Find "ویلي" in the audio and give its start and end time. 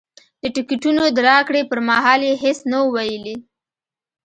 2.95-3.35